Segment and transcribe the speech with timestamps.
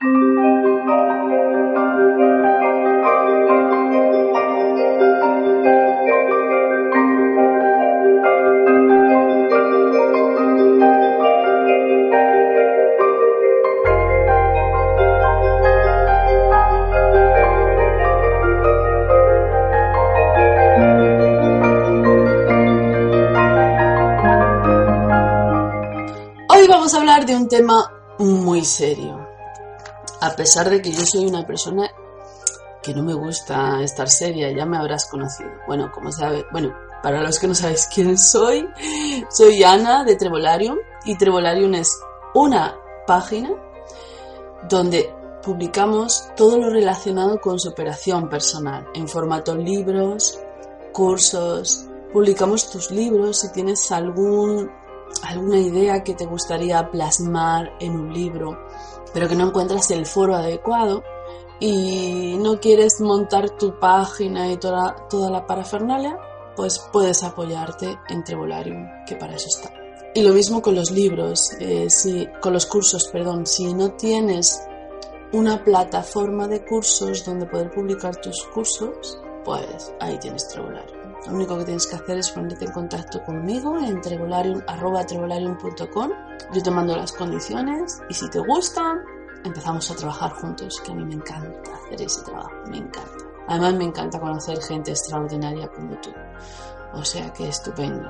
[0.00, 0.08] Hoy
[26.68, 29.23] vamos a hablar de un tema muy serio.
[30.24, 31.86] A pesar de que yo soy una persona
[32.82, 35.50] que no me gusta estar seria, ya me habrás conocido.
[35.66, 38.66] Bueno, como sabes, bueno, para los que no sabéis quién soy,
[39.28, 41.90] soy Ana de Trevolarium y Trevolarium es
[42.34, 42.74] una
[43.06, 43.50] página
[44.66, 45.12] donde
[45.42, 50.40] publicamos todo lo relacionado con superación personal en formato libros,
[50.94, 51.84] cursos,
[52.14, 54.70] publicamos tus libros si tienes algún
[55.22, 58.63] alguna idea que te gustaría plasmar en un libro,
[59.14, 61.02] pero que no encuentras el foro adecuado
[61.60, 66.18] y no quieres montar tu página y toda, toda la parafernalia,
[66.56, 69.72] pues puedes apoyarte en Trevolarium, que para eso está.
[70.14, 71.88] Y lo mismo con los libros, eh,
[72.40, 74.60] con los cursos, perdón, si no tienes
[75.32, 80.93] una plataforma de cursos donde poder publicar tus cursos, pues ahí tienes Trevolarium.
[81.26, 86.10] Lo único que tienes que hacer es ponerte en contacto conmigo en trevolarium.com.
[86.52, 89.00] Yo te mando las condiciones y si te gustan,
[89.44, 93.24] empezamos a trabajar juntos, que a mí me encanta hacer ese trabajo, me encanta.
[93.48, 96.10] Además me encanta conocer gente extraordinaria como tú.
[96.92, 98.08] O sea que estupendo.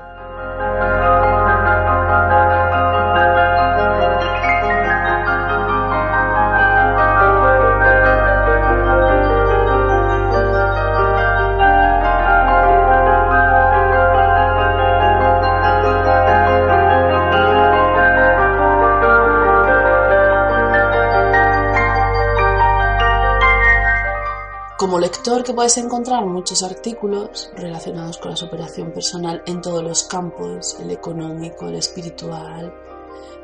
[24.95, 30.03] Como lector que puedes encontrar muchos artículos relacionados con la superación personal en todos los
[30.03, 32.73] campos, el económico, el espiritual,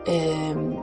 [0.05, 0.79] eh,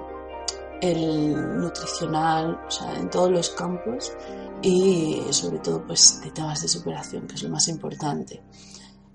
[0.83, 4.13] el nutricional, o sea, en todos los campos
[4.61, 8.43] y sobre todo pues de temas de superación, que es lo más importante.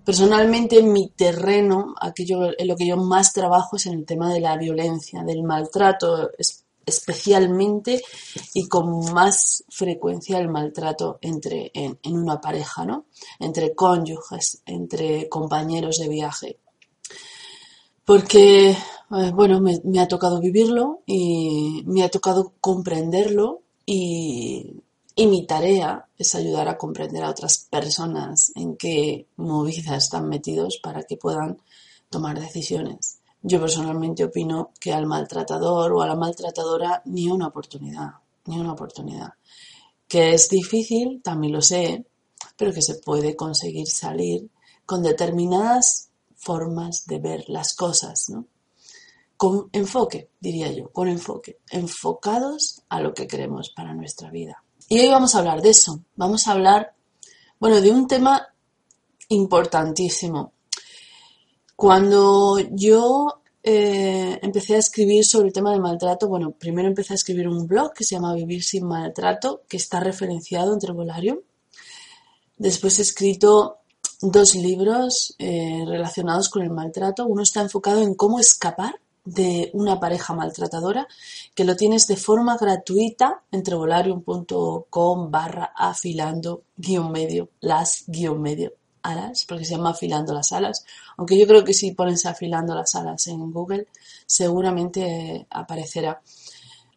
[0.03, 4.33] Personalmente en mi terreno, aquello en lo que yo más trabajo es en el tema
[4.33, 6.31] de la violencia, del maltrato,
[6.85, 8.03] especialmente
[8.53, 13.05] y con más frecuencia el maltrato entre, en, una pareja, ¿no?
[13.39, 16.59] entre cónyuges, entre compañeros de viaje.
[18.05, 24.83] Porque, eh, bueno, me, me, ha tocado vivirlo y me ha tocado comprenderlo y,
[25.15, 30.79] y mi tarea es ayudar a comprender a otras personas en qué movidas están metidos
[30.81, 31.57] para que puedan
[32.09, 33.19] tomar decisiones.
[33.45, 38.11] Yo personalmente opino que al maltratador o a la maltratadora ni una oportunidad,
[38.45, 39.33] ni una oportunidad.
[40.07, 42.05] Que es difícil, también lo sé,
[42.55, 44.49] pero que se puede conseguir salir
[44.85, 48.45] con determinadas formas de ver las cosas, ¿no?
[49.35, 54.63] Con enfoque, diría yo, con enfoque, enfocados a lo que queremos para nuestra vida.
[54.87, 56.93] Y hoy vamos a hablar de eso, vamos a hablar,
[57.59, 58.47] bueno, de un tema
[59.27, 60.53] importantísimo,
[61.75, 67.15] cuando yo eh, empecé a escribir sobre el tema del maltrato, bueno, primero empecé a
[67.15, 71.39] escribir un blog que se llama Vivir sin maltrato, que está referenciado en Trevolarium.
[72.57, 73.77] Después he escrito
[74.21, 77.25] dos libros eh, relacionados con el maltrato.
[77.25, 81.07] Uno está enfocado en cómo escapar de una pareja maltratadora,
[81.55, 88.73] que lo tienes de forma gratuita en trevolarium.com barra afilando guion medio, las guion medio
[89.03, 90.85] alas, porque se llama afilando las alas,
[91.17, 93.87] aunque yo creo que si pones afilando las alas en Google,
[94.25, 96.21] seguramente aparecerá.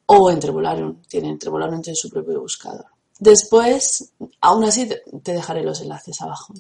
[0.07, 2.87] O en Trevolarium, tiene Trevolarium tiene su propio buscador.
[3.19, 4.89] Después, aún así
[5.23, 6.55] te dejaré los enlaces abajo.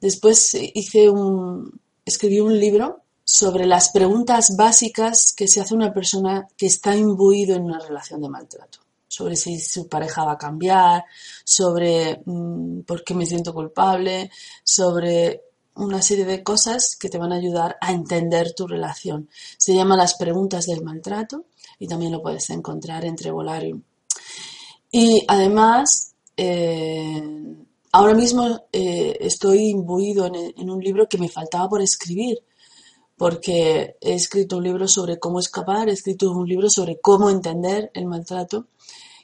[0.00, 6.48] Después hice un, escribí un libro sobre las preguntas básicas que se hace una persona
[6.56, 8.80] que está imbuido en una relación de maltrato
[9.10, 11.04] sobre si su pareja va a cambiar,
[11.44, 14.30] sobre mmm, por qué me siento culpable,
[14.62, 15.42] sobre
[15.74, 19.28] una serie de cosas que te van a ayudar a entender tu relación.
[19.58, 21.46] Se llama Las preguntas del maltrato
[21.80, 23.82] y también lo puedes encontrar en Trevolarium.
[24.92, 27.20] Y además, eh,
[27.90, 32.38] ahora mismo eh, estoy imbuido en, un libro que me faltaba por escribir,
[33.20, 37.90] porque he escrito un libro sobre cómo escapar, he escrito un libro sobre cómo entender
[37.92, 38.68] el maltrato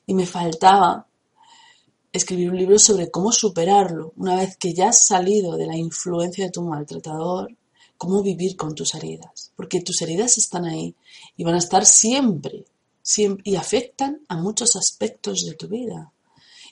[0.05, 1.07] y me faltaba
[2.13, 6.45] escribir un libro sobre cómo superarlo una vez que ya has salido de la influencia
[6.45, 7.57] de tu maltratador,
[7.97, 10.95] cómo vivir con tus heridas, porque tus heridas están ahí
[11.39, 12.67] y van a estar siempre,
[13.45, 16.13] y afectan a muchos aspectos de tu vida.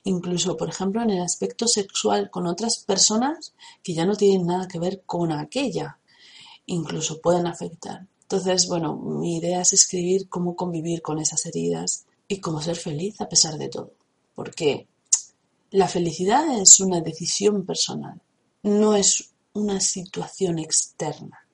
[0.02, 4.68] Incluso, por ejemplo, en el aspecto sexual con otras personas que ya no tienen nada
[4.68, 5.96] que ver con aquella,
[6.66, 8.06] incluso pueden afectar.
[8.22, 13.20] Entonces, bueno, mi idea es escribir cómo convivir con esas heridas y cómo ser feliz
[13.20, 13.92] a pesar de todo.
[14.34, 14.88] Porque
[15.70, 18.20] la felicidad es una decisión personal,
[18.62, 21.46] no es una situación externa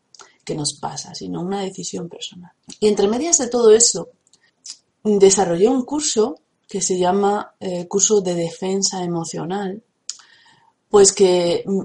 [0.45, 2.53] que nos pasa, sino una decisión personal.
[2.79, 4.11] Y entre medias de todo eso,
[5.03, 9.83] desarrollé un curso que se llama eh, Curso de Defensa Emocional,
[10.89, 11.83] pues que mm,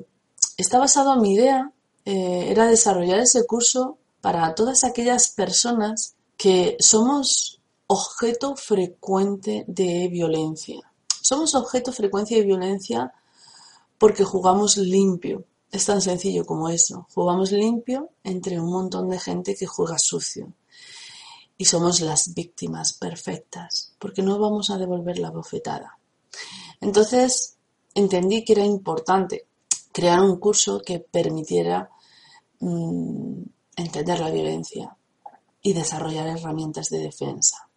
[0.58, 1.72] está basado en mi idea,
[2.06, 10.80] eh, era desarrollar ese curso para todas aquellas personas que somos objeto frecuente de violencia.
[11.22, 13.14] Somos objeto frecuente de violencia
[13.98, 17.08] porque jugamos limpio, es tan sencillo como eso.
[17.14, 20.54] Jugamos limpio entre un montón de gente que juega sucio.
[21.58, 25.98] Y somos las víctimas perfectas, porque no vamos a devolver la bofetada.
[26.82, 27.58] Entonces
[27.94, 29.48] entendí que era importante
[29.92, 31.90] crear un curso que permitiera
[32.68, 33.44] mm,
[33.78, 34.96] entender la violencia
[35.62, 37.70] y desarrollar herramientas de defensa.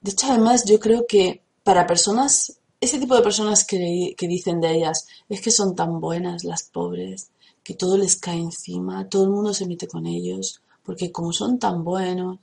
[0.00, 4.72] De hecho, además, yo creo que para personas ese tipo de personas que, dicen de
[4.72, 7.30] ellas, es que son tan buenas las pobres,
[7.62, 11.58] que todo les cae encima, todo el mundo se mete con ellos, porque como son
[11.58, 12.38] tan buenos,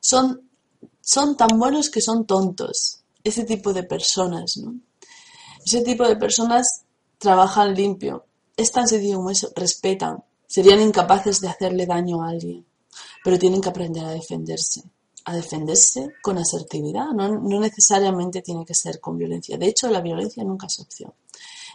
[0.00, 0.48] son,
[1.00, 3.00] son tan buenos que son tontos.
[3.24, 4.76] Ese tipo de personas, ¿no?
[5.64, 6.82] Ese tipo de personas
[7.18, 8.24] trabajan limpio.
[8.56, 10.22] Es tan sencillo como eso, respetan.
[10.52, 12.66] Serían incapaces de hacerle daño a alguien,
[13.24, 14.82] pero tienen que aprender a defenderse
[15.24, 19.56] a defenderse con asertividad, no, necesariamente tiene que ser con violencia.
[19.56, 21.14] De hecho, la violencia nunca es opción.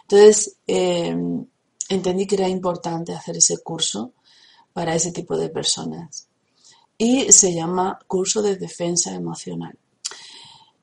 [0.02, 1.16] Entonces, eh,
[1.88, 4.12] entendí que era importante hacer ese curso
[4.72, 6.28] para ese tipo de personas.
[6.96, 9.76] Y se llama Curso de Defensa Emocional.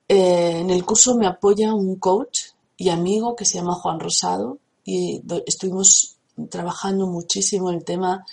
[0.10, 4.58] Eh, en el curso me apoya un coach y amigo que se llama Juan Rosado
[4.84, 6.18] y estuvimos
[6.50, 8.26] trabajando muchísimo el tema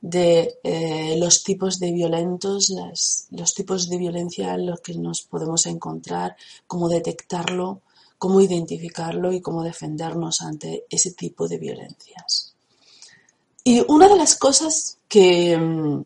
[0.00, 2.72] de eh, los tipos de violentos,
[3.30, 7.82] los tipos de violencia en los que nos podemos encontrar, cómo detectarlo,
[8.16, 12.54] cómo identificarlo y cómo defendernos ante ese tipo de violencias.
[13.64, 16.04] Y una de las cosas que,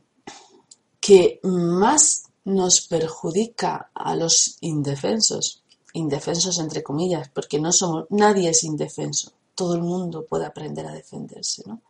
[1.00, 5.62] que más nos perjudica a los indefensos,
[5.92, 10.92] indefensos entre comillas, porque no somos, nadie es indefenso, todo el mundo puede aprender a
[10.92, 11.82] defenderse, ¿no?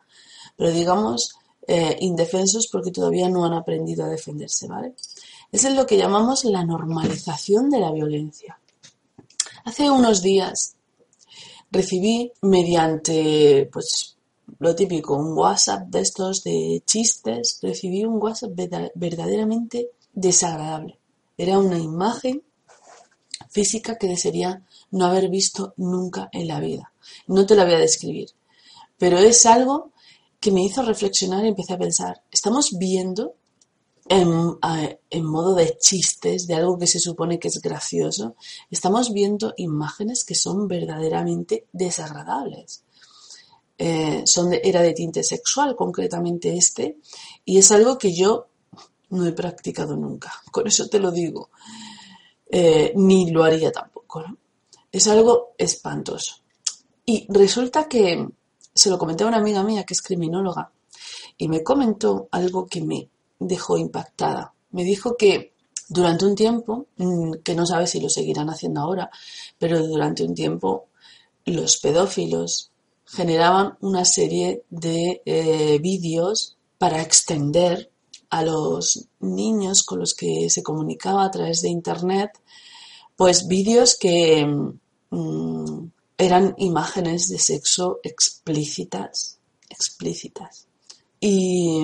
[0.55, 1.35] Pero digamos
[1.67, 4.93] eh, indefensos porque todavía no han aprendido a defenderse, ¿vale?
[5.51, 8.59] Es lo que llamamos la normalización de la violencia.
[9.65, 10.75] Hace unos días
[11.71, 14.17] recibí mediante, pues,
[14.59, 18.51] lo típico, un WhatsApp de estos de chistes, recibí un WhatsApp
[18.95, 20.99] verdaderamente desagradable.
[21.37, 22.43] Era una imagen
[23.49, 26.92] física que desearía no haber visto nunca en la vida.
[27.27, 28.29] No te la voy a describir,
[28.97, 29.91] pero es algo
[30.39, 33.35] que me hizo reflexionar y empecé a pensar, estamos viendo
[34.09, 38.35] en, modo de chistes, de algo que se supone que es gracioso,
[38.69, 42.83] estamos viendo imágenes que son verdaderamente desagradables.
[43.77, 46.97] Eh, son era de tinte sexual, concretamente este,
[47.43, 48.47] y es algo que yo
[49.09, 51.49] no he practicado nunca, con eso te lo digo,
[52.49, 54.23] eh, ni lo haría tampoco.
[54.91, 56.42] Es algo espantoso.
[57.05, 58.27] Y resulta que
[58.73, 60.71] se lo comenté a una amiga mía que es criminóloga
[61.37, 64.53] y me comentó algo que me dejó impactada.
[64.71, 65.53] Me dijo que
[65.89, 69.09] durante un tiempo, mm, que no sabe si lo seguirán haciendo ahora,
[69.57, 70.87] pero durante un tiempo
[71.45, 72.71] los pedófilos
[73.05, 77.91] generaban una serie de eh, vídeos para extender
[78.29, 82.31] a los niños con los que se comunicaba a través de Internet,
[83.15, 84.45] pues vídeos que
[85.09, 85.85] mm,
[86.25, 89.39] eran imágenes de sexo explícitas,
[89.69, 90.67] explícitas.
[91.19, 91.83] Y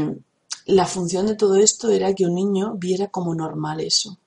[0.65, 4.17] la función de todo esto era que un niño viera como normal eso.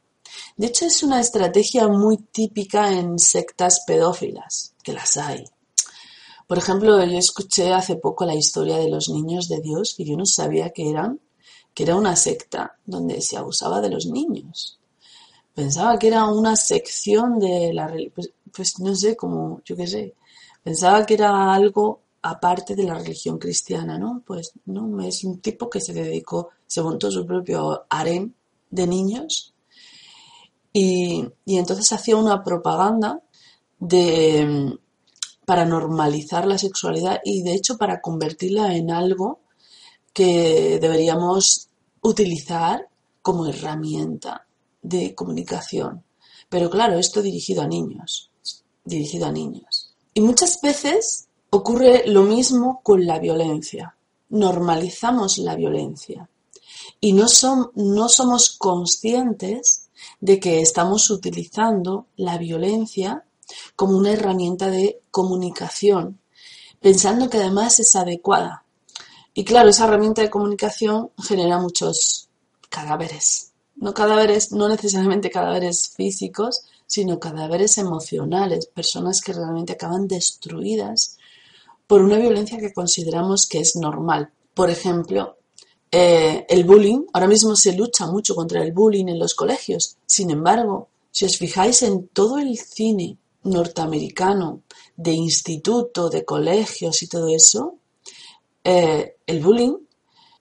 [0.56, 5.44] De hecho, es una estrategia muy típica en sectas pedófilas, que las hay.
[6.46, 10.16] Por ejemplo, yo escuché hace poco la historia de los niños de Dios, que yo
[10.16, 11.20] no sabía que eran,
[11.74, 14.78] que era una secta donde se abusaba de los niños.
[15.54, 18.26] Pensaba que era una sección de la religión.
[18.54, 20.14] Pues no sé, como, yo qué sé,
[20.62, 24.22] pensaba que era algo aparte de la religión cristiana, ¿no?
[24.26, 28.32] Pues no, es un tipo que se dedicó, se montó su propio harem
[28.70, 29.54] de niños
[30.72, 33.20] y, y entonces hacía una propaganda
[33.78, 34.78] de,
[35.44, 39.40] para normalizar la sexualidad y de hecho para convertirla en algo
[40.12, 41.68] que deberíamos
[42.00, 42.88] utilizar
[43.22, 44.46] como herramienta
[44.82, 46.04] de comunicación.
[46.48, 48.30] Pero claro, esto dirigido a niños,
[48.84, 49.94] dirigido a niños.
[50.14, 53.96] Y muchas veces ocurre lo mismo con la violencia.
[54.28, 56.28] Normalizamos la violencia
[57.00, 59.88] y no, son, no somos conscientes
[60.20, 63.24] de que estamos utilizando la violencia
[63.76, 66.20] como una herramienta de comunicación,
[66.80, 68.64] pensando que además es adecuada.
[69.34, 72.28] Y claro, esa herramienta de comunicación genera muchos
[72.68, 73.52] cadáveres.
[73.76, 76.62] No cadáveres, no necesariamente cadáveres físicos,
[76.92, 81.16] sino cadáveres emocionales, personas que realmente acaban destruidas
[81.86, 84.30] por una violencia que consideramos que es normal.
[84.52, 85.38] Por ejemplo,
[85.90, 89.96] eh, el bullying, ahora mismo se lucha mucho contra el bullying en los colegios.
[90.04, 94.60] Sin embargo, si os fijáis en todo el cine norteamericano
[94.94, 97.76] de instituto, de colegios y todo eso,
[98.64, 99.78] eh, el bullying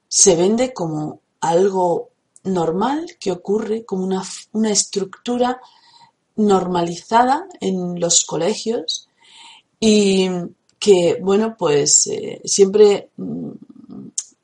[0.06, 2.10] se vende como algo
[2.44, 5.62] normal que ocurre, como una, una estructura
[6.46, 9.08] normalizada en los colegios
[9.80, 10.30] y
[10.80, 13.52] que, bueno, pues eh, siempre, mm,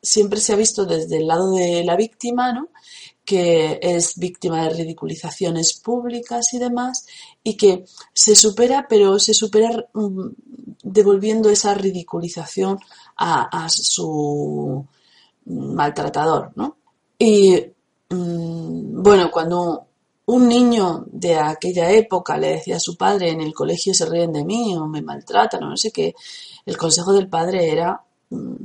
[0.01, 2.69] siempre se ha visto desde el lado de la víctima, ¿no?
[3.27, 7.05] que es víctima de ridiculizaciones públicas y demás,
[7.43, 10.29] y que se supera, pero se supera mm,
[10.81, 12.79] devolviendo esa ridiculización
[13.17, 14.85] a, su
[15.45, 16.77] maltratador, ¿no?
[17.19, 17.57] Y
[18.09, 19.86] mm, bueno, cuando
[20.27, 24.33] un niño de aquella época le decía a su padre en el colegio se ríen
[24.33, 26.15] de mí o me maltratan o no sé qué,
[26.65, 28.55] el consejo del padre era mm,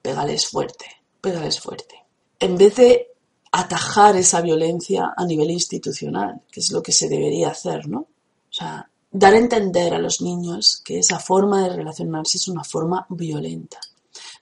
[0.00, 0.86] pégales fuerte,
[1.20, 1.96] pégales fuerte.
[2.38, 3.08] En vez de
[3.50, 8.00] atajar esa violencia a nivel institucional, que es lo que se debería hacer, ¿no?
[8.00, 12.64] O sea, dar a entender a los niños que esa forma de relacionarse es una
[12.64, 13.78] forma violenta.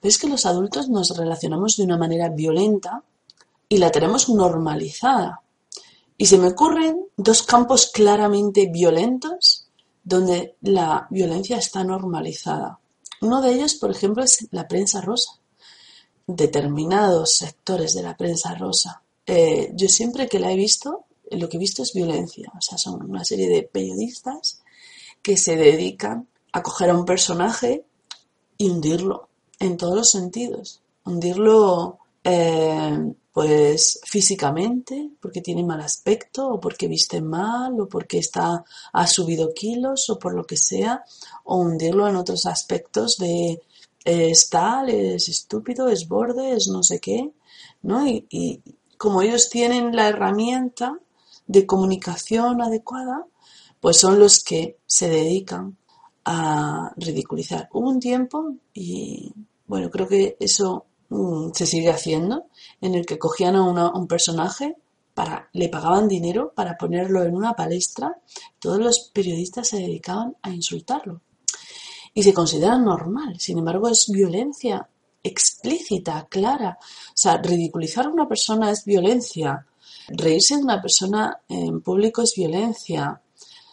[0.01, 3.03] Es que los adultos nos relacionamos de una manera violenta
[3.69, 5.42] y la tenemos normalizada.
[6.17, 9.67] Y se me ocurren dos campos claramente violentos
[10.03, 12.79] donde la violencia está normalizada.
[13.21, 15.39] Uno de ellos, por ejemplo, es la prensa rosa.
[16.27, 21.57] Determinados sectores de la prensa rosa eh, yo siempre que la he visto, lo que
[21.57, 22.51] he visto es violencia.
[22.57, 24.61] O sea, son una serie de periodistas
[25.21, 27.85] que se dedican a coger a un personaje
[28.57, 29.29] y hundirlo
[29.59, 30.81] en todos los sentidos.
[31.05, 38.63] Hundirlo, eh, pues físicamente, porque tiene mal aspecto, o porque viste mal, o porque está,
[38.93, 41.03] ha subido kilos, o por lo que sea,
[41.43, 43.61] o hundirlo en otros aspectos de
[44.05, 47.31] es tal, es estúpido, es borde, es no sé qué,
[47.81, 48.05] ¿no?
[48.07, 48.61] y,
[48.97, 50.97] como ellos tienen la herramienta
[51.45, 53.25] de comunicación adecuada,
[53.81, 55.75] pues son los que se dedican
[56.23, 57.67] a ridiculizar.
[57.73, 59.33] Hubo un tiempo, y
[59.67, 60.85] bueno, creo que eso
[61.53, 62.47] se sigue haciendo,
[62.81, 64.75] en el que cogían a, un personaje,
[65.13, 68.17] para, le pagaban dinero para ponerlo en una palestra,
[68.59, 71.21] todos los periodistas se dedicaban a insultarlo.
[72.13, 74.87] Y se considera normal, sin embargo es violencia
[75.23, 76.77] explícita, clara.
[76.81, 79.65] O sea, ridiculizar a una persona es violencia.
[80.09, 83.21] Reírse de una persona en público es violencia.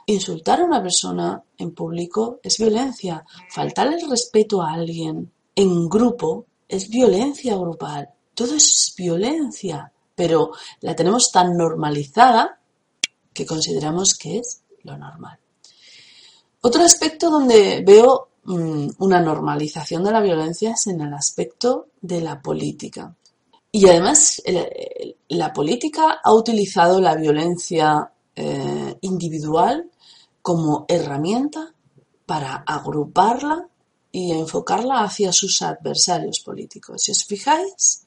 [0.07, 3.25] Insultar a una persona en público es violencia.
[3.51, 8.09] Faltarle el respeto a alguien en grupo es violencia grupal.
[8.35, 12.59] Todo es violencia, pero la tenemos tan normalizada
[13.33, 15.39] que consideramos que es lo normal.
[16.63, 22.21] Otro aspecto donde veo Mm, una normalización de la violencia es en el aspecto de
[22.21, 23.15] la política.
[23.71, 24.43] Y además
[25.29, 29.89] la política ha utilizado la violencia eh, individual
[30.43, 31.73] como herramienta
[32.27, 33.69] para agruparla
[34.13, 37.03] y enfocarla hacia sus adversarios políticos.
[37.03, 38.07] Si os fijáis,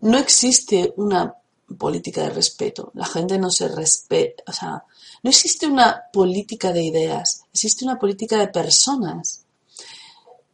[0.00, 1.34] no existe una
[1.78, 2.90] política de respeto.
[2.94, 4.84] La gente no se respeta, o sea,
[5.22, 9.44] no existe una política de ideas, existe una política de personas.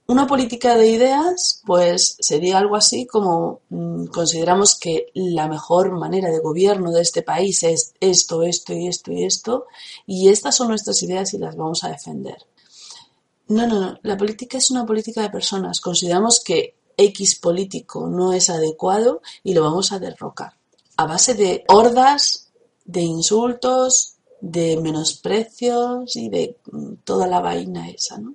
[0.07, 6.31] Una política de ideas, pues sería algo así como mm, consideramos que la mejor manera
[6.31, 9.67] de gobierno de este país es esto, esto y esto y esto,
[10.07, 12.39] y estas son nuestras ideas y las vamos a defender.
[13.49, 15.81] No, no, no, la política es una política de personas.
[15.81, 20.55] Consideramos que X político no es adecuado y lo vamos a derrocar.
[20.97, 22.51] A base de hordas,
[22.85, 28.35] de insultos, de menosprecios y de mm, toda la vaina esa, ¿no?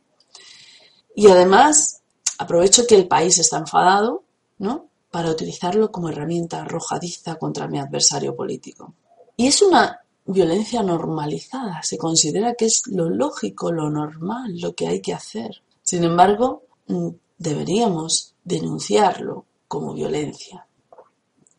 [1.16, 2.02] Y además
[2.40, 4.24] aprovecho que el país está enfadado,
[4.58, 4.88] ¿no?
[5.12, 8.96] Para utilizarlo como herramienta arrojadiza contra mi adversario político.
[9.38, 14.88] Y es una violencia normalizada, se considera que es lo lógico, lo normal, lo que
[14.88, 15.62] hay que hacer.
[15.82, 20.66] Sin embargo, mm, deberíamos denunciarlo como violencia.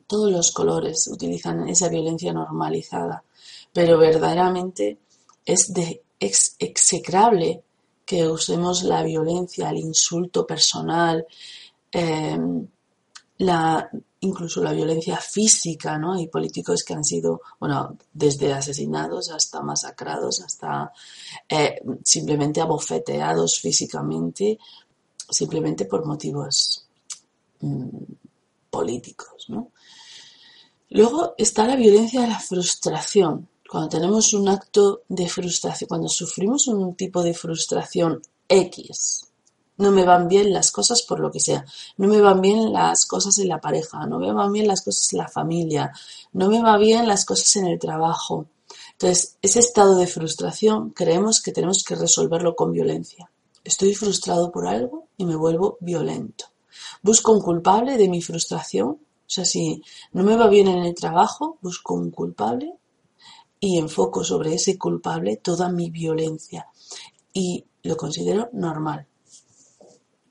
[0.07, 3.25] Todos los colores utilizan esa violencia normalizada,
[3.73, 4.99] pero verdaderamente
[5.45, 7.63] es execrable
[8.05, 11.27] que usemos la violencia, el insulto personal,
[11.91, 12.67] em,
[13.39, 16.15] la, incluso la violencia física, ¿no?
[16.15, 20.93] Hay políticos que han sido, bueno, desde asesinados hasta masacrados, hasta
[21.49, 24.59] eh, simplemente abofeteados físicamente,
[25.29, 26.87] simplemente por motivos
[27.61, 27.89] mm,
[28.71, 29.47] políticos.
[30.91, 33.49] Luego está la violencia de la frustración.
[33.69, 39.24] Cuando tenemos un acto de frustración, cuando sufrimos un tipo de frustración X,
[39.77, 41.65] no me van bien las cosas por lo que sea,
[41.97, 45.13] no me van bien las cosas en la pareja, no me van bien las cosas
[45.13, 45.93] en la familia,
[46.33, 48.47] no me van bien las cosas en el trabajo.
[48.93, 53.31] Entonces, ese estado de frustración creemos que tenemos que resolverlo con violencia.
[53.65, 56.47] Estoy frustrado por algo y me vuelvo violento.
[57.03, 58.89] Busco un culpable de mi frustración.
[58.89, 62.75] O sea, si no me va bien en el trabajo, busco un culpable
[63.59, 66.69] y enfoco sobre ese culpable toda mi violencia.
[67.33, 69.09] Y lo considero normal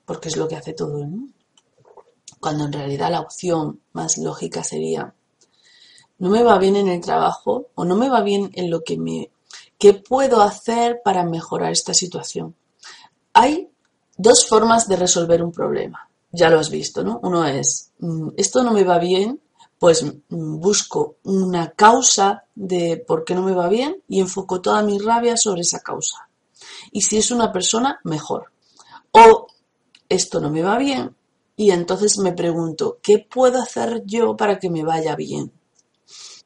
[0.04, 1.32] porque es lo que hace todo el.
[2.40, 5.14] Cuando en realidad la opción más lógica sería,
[6.18, 8.96] no me va bien en el trabajo o no me va bien en lo que
[8.98, 9.30] me...
[9.78, 12.54] ¿Qué puedo hacer para mejorar esta situación?
[13.32, 13.70] Hay
[14.16, 16.08] dos formas de resolver un problema.
[16.30, 17.20] Ya lo has visto, ¿no?
[17.22, 19.40] Uno es, mm, esto no me va bien,
[19.78, 24.82] pues mm, busco una causa de por qué no me va bien y enfoco toda
[24.82, 26.28] mi rabia sobre esa causa.
[26.92, 28.52] Y si es una persona, mejor.
[29.12, 29.46] O
[30.08, 31.14] esto no me va bien
[31.56, 35.52] y entonces me pregunto, ¿qué puedo hacer yo para que me vaya bien?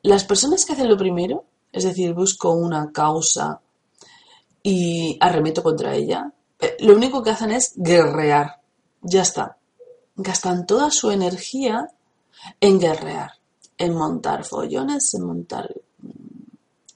[0.03, 3.61] Las personas que hacen lo primero, es decir, busco una causa
[4.63, 8.61] y arremeto contra ella, eh, lo único que hacen es guerrear.
[9.01, 9.57] Ya está.
[10.17, 11.89] Gastan toda su energía
[12.61, 13.33] en guerrear,
[13.79, 16.09] en montar follones, en montar mm,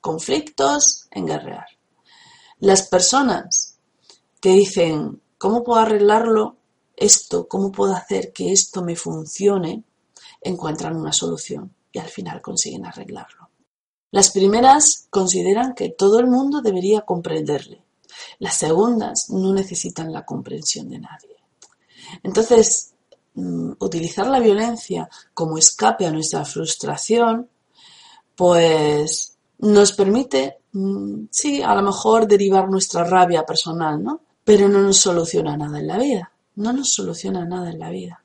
[0.00, 1.66] conflictos, en guerrear.
[2.58, 3.78] Las personas
[4.40, 6.56] que dicen, ¿Cómo puedo arreglarlo
[6.94, 7.48] esto?
[7.48, 9.82] ¿Cómo puedo hacer que esto me funcione?
[10.40, 13.50] Encuentran una solución y al final consiguen arreglarlo.
[14.12, 17.82] Las primeras consideran que todo el mundo debería comprenderle.
[18.38, 21.36] Las segundas no necesitan la comprensión de nadie.
[22.22, 22.92] Entonces,
[23.34, 27.48] mm, utilizar la violencia como escape a nuestra frustración,
[28.36, 34.20] pues nos permite, mm, sí, a lo mejor derivar nuestra rabia personal, ¿no?
[34.44, 38.24] Pero no nos soluciona nada en la vida, no nos soluciona nada en la vida.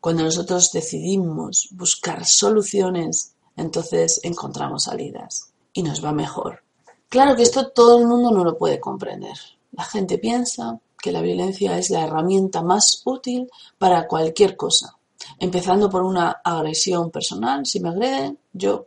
[0.00, 6.62] Cuando nosotros decidimos buscar soluciones, entonces encontramos salidas y nos va mejor.
[7.08, 9.36] Claro que esto todo el mundo no lo puede comprender.
[9.72, 14.96] La gente piensa que la violencia es la herramienta más útil para cualquier cosa.
[15.38, 18.86] Empezando por una agresión personal, si me agreden, yo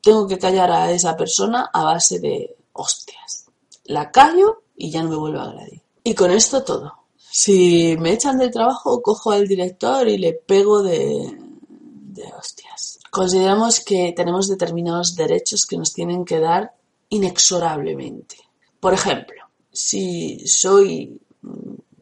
[0.00, 3.46] tengo que callar a esa persona a base de hostias.
[3.84, 5.82] La callo y ya no me vuelvo a agredir.
[6.04, 6.94] Y con esto todo.
[7.16, 11.36] Si me echan del trabajo, cojo al director y le pego de,
[11.68, 13.00] de hostias.
[13.10, 16.72] Consideramos que tenemos determinados derechos que nos tienen que dar
[17.10, 18.36] inexorablemente.
[18.80, 21.20] Por ejemplo, si soy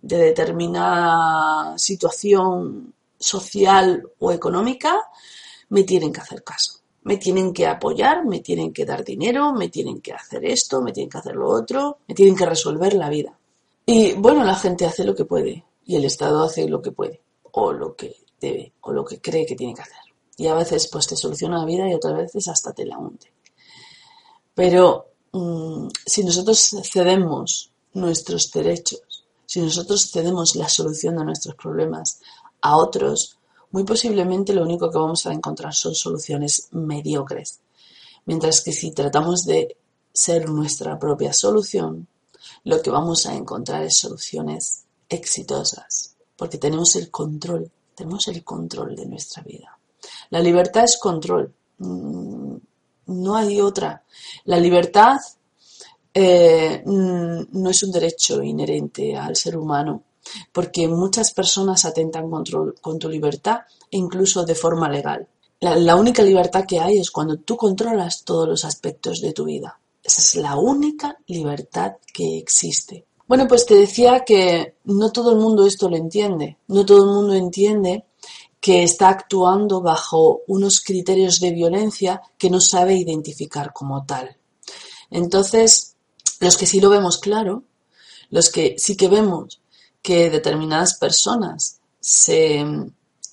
[0.02, 4.94] de determinada situación social o económica,
[5.70, 9.68] me tienen que hacer caso me tienen que apoyar, me tienen que dar dinero, me
[9.68, 13.08] tienen que hacer esto, me tienen que hacer lo otro, me tienen que resolver la
[13.08, 13.38] vida.
[13.86, 17.22] Y bueno, la gente hace lo que puede y el Estado hace lo que puede
[17.52, 20.00] o lo que debe o lo que cree que tiene que hacer.
[20.36, 23.32] Y a veces pues te soluciona la vida y otras veces hasta te la hunde.
[24.52, 32.20] Pero mm, si nosotros cedemos nuestros derechos, si nosotros cedemos la solución de nuestros problemas
[32.62, 33.35] a otros,
[33.76, 37.60] muy posiblemente lo único que vamos a encontrar son soluciones mediocres.
[38.24, 39.76] Mientras que si tratamos de
[40.14, 42.08] ser nuestra propia solución,
[42.64, 48.96] lo que vamos a encontrar es soluciones exitosas, porque tenemos el control, tenemos el control
[48.96, 49.78] de nuestra vida.
[50.30, 52.56] La libertad es control, mm,
[53.08, 54.02] no hay otra.
[54.46, 55.18] La libertad
[56.14, 60.02] eh, mm, no es un derecho inherente al ser humano,
[60.52, 63.60] porque muchas personas atentan con tu libertad,
[63.90, 65.28] incluso de forma legal.
[65.60, 69.80] La, única libertad que hay es cuando tú controlas todos los aspectos de tu vida.
[70.02, 73.06] Esa es la única libertad que existe.
[73.26, 76.58] Bueno, pues te decía que no todo el mundo esto lo entiende.
[76.68, 78.04] No todo el mundo entiende
[78.60, 84.36] que está actuando bajo unos criterios de violencia que no sabe identificar como tal.
[85.10, 85.96] Entonces,
[86.38, 87.62] los que sí lo vemos claro,
[88.28, 89.60] los que sí que vemos
[90.06, 92.64] que determinadas personas se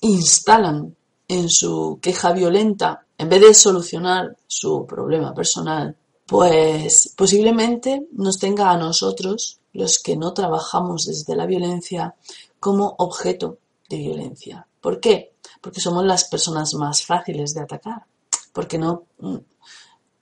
[0.00, 0.96] instalan
[1.28, 8.72] en su queja violenta en vez de solucionar su problema personal, pues posiblemente nos tenga
[8.72, 12.16] a nosotros, los que no trabajamos desde la violencia,
[12.58, 13.58] como objeto
[13.88, 14.66] de violencia.
[14.80, 15.34] ¿Por qué?
[15.60, 18.04] Porque somos las personas más fáciles de atacar.
[18.52, 19.36] Porque no, mm,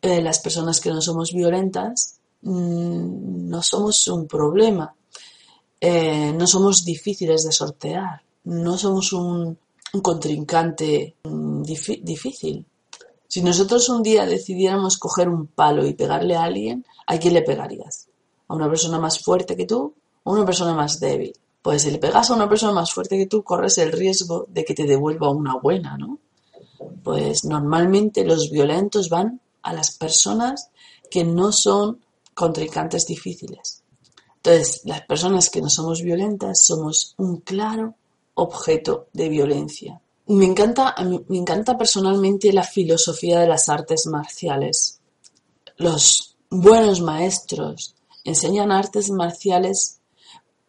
[0.02, 4.94] eh, las personas que no somos violentas mm, no somos un problema,
[5.84, 9.58] eh, no somos difíciles de sortear, no somos un,
[10.00, 12.64] contrincante mm, difícil.
[13.26, 17.42] Si nosotros un día decidiéramos coger un palo y pegarle a alguien, ¿a quién le
[17.42, 18.06] pegarías?
[18.46, 19.92] ¿A una persona más fuerte que tú
[20.22, 21.32] o a una persona más débil?
[21.60, 24.64] Pues si le pegas a una persona más fuerte que tú, corres el riesgo de
[24.64, 26.20] que te devuelva una buena, ¿no?
[27.02, 30.70] Pues normalmente los violentos van a las personas
[31.10, 31.98] que no son
[32.34, 33.81] contrincantes difíciles.
[34.44, 37.94] Entonces, las personas que no somos violentas somos un claro
[38.34, 40.00] objeto de violencia.
[40.26, 40.96] Me encanta,
[41.28, 44.98] me encanta personalmente la filosofía de las artes marciales.
[45.76, 50.00] Los buenos maestros enseñan artes marciales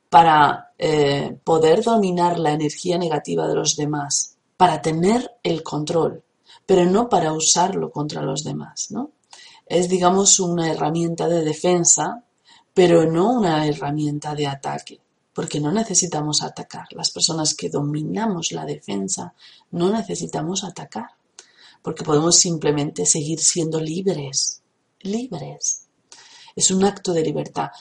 [0.07, 6.23] para eh, poder dominar la energía negativa de los demás, para tener el control,
[6.67, 9.09] pero no para usarlo contra los demás, ¿no?
[9.65, 12.23] Es, digamos, una herramienta de defensa,
[12.73, 14.99] pero no una herramienta de ataque
[15.33, 16.87] porque no necesitamos atacar.
[16.91, 19.33] Las personas que dominamos la defensa
[19.71, 21.07] no necesitamos atacar,
[21.81, 24.61] porque podemos simplemente seguir siendo libres,
[25.01, 25.87] libres.
[26.55, 27.71] Es un acto de libertad.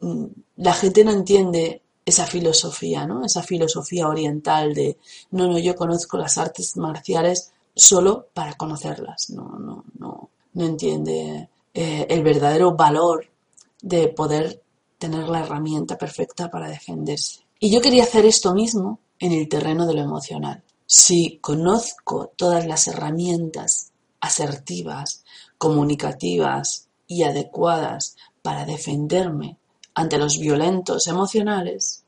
[0.00, 3.24] Mm, la gente no entiende esa filosofía, ¿no?
[3.24, 4.98] Esa filosofía oriental de,
[5.30, 9.30] no, no, yo conozco las artes marciales solo para conocerlas.
[9.30, 13.26] No, no, no, no entiende eh, el verdadero valor
[13.80, 14.62] de poder
[14.98, 17.46] tener la herramienta perfecta para defenderse.
[17.60, 20.62] Y yo quería hacer esto mismo en el terreno de lo emocional.
[20.86, 25.24] Si conozco todas las herramientas asertivas,
[25.58, 29.58] comunicativas y adecuadas para defenderme
[29.94, 32.04] ante los violentos emocionales,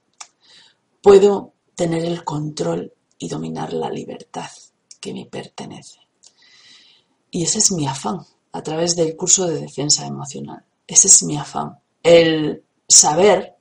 [1.03, 4.51] puedo tener el control y dominar la libertad
[5.01, 6.01] que me pertenece.
[7.31, 8.21] Y ese es mi afán
[8.53, 10.65] a través del curso de defensa emocional.
[10.90, 11.79] Ese es mi afán.
[12.03, 13.55] El saber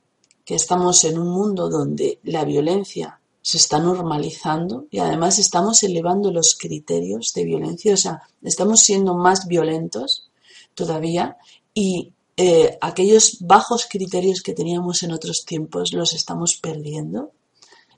[0.44, 6.32] que estamos en un mundo donde la violencia se está normalizando y además estamos elevando
[6.32, 10.28] los criterios de violencia, o sea, estamos siendo más violentos
[10.74, 11.36] todavía
[11.72, 17.30] y eh, aquellos bajos criterios que teníamos en otros tiempos los estamos perdiendo.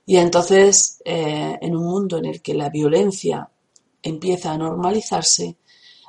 [0.05, 3.49] Y entonces, eh, en un mundo en el que la violencia
[4.03, 5.57] empieza a normalizarse,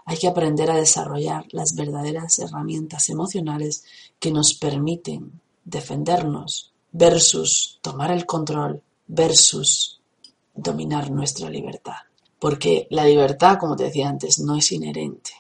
[0.06, 3.84] hay que aprender a desarrollar las verdaderas herramientas emocionales
[4.20, 10.02] que nos permiten defendernos versus tomar el control versus
[10.54, 11.98] dominar nuestra libertad.
[12.40, 15.32] Porque la libertad, como te decía antes, no es inherente.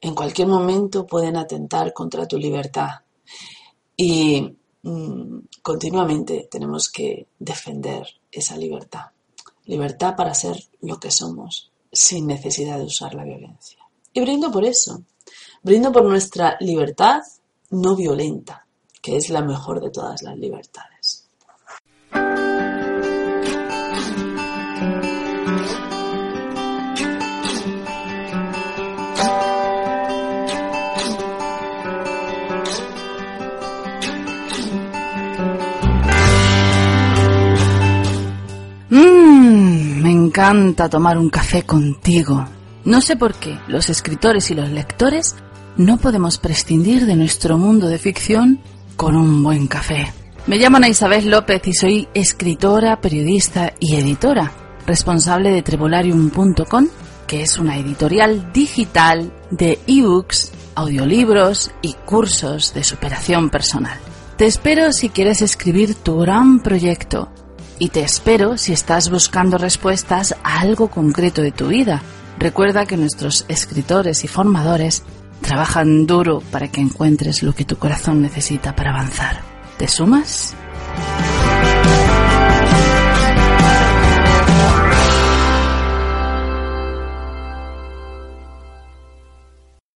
[0.00, 2.90] En cualquier momento pueden atentar contra tu libertad
[3.96, 9.06] y mm, continuamente tenemos que defender esa libertad.
[9.64, 13.85] Libertad para ser lo que somos sin necesidad de usar la violencia.
[14.16, 15.02] Y brindo por eso.
[15.62, 17.20] Brindo por nuestra libertad
[17.68, 18.66] no violenta,
[19.02, 21.28] que es la mejor de todas las libertades.
[38.88, 42.55] Mmm, me encanta tomar un café contigo.
[42.86, 45.34] No sé por qué los escritores y los lectores
[45.76, 48.60] no podemos prescindir de nuestro mundo de ficción
[48.94, 50.12] con un buen café.
[50.46, 54.52] Me llamo Ana Isabel López y soy escritora, periodista y editora,
[54.86, 56.86] responsable de Trevolarium.com,
[57.26, 63.98] que es una editorial digital de ebooks, audiolibros y cursos de superación personal.
[64.36, 67.30] Te espero si quieres escribir tu gran proyecto
[67.80, 72.00] y te espero si estás buscando respuestas a algo concreto de tu vida
[72.38, 75.02] Recuerda que nuestros escritores y formadores
[75.40, 79.40] trabajan duro para que encuentres lo que tu corazón necesita para avanzar.
[79.78, 80.54] ¿Te sumas?